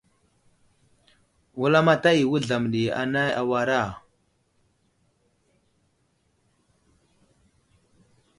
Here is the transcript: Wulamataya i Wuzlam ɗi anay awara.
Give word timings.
Wulamataya 1.59 2.19
i 2.23 2.29
Wuzlam 2.31 2.63
ɗi 2.71 2.81
anay 3.01 3.29
awara. 3.41 3.79